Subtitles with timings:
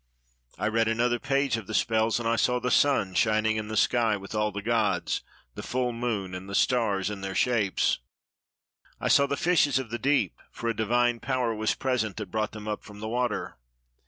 [0.57, 3.77] I read another page of the spells, and I saw the sun shining in the
[3.77, 5.21] sky with all the gods,
[5.53, 7.99] the full moon, and the stars in their shapes;
[8.99, 12.53] I saw the fishes of the deep, for a divine power was present that brought
[12.53, 13.59] them up from the water.